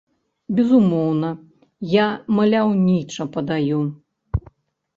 Безумоўна, 0.59 1.29
я 1.93 2.07
маляўніча 2.39 3.29
падаю! 3.39 3.79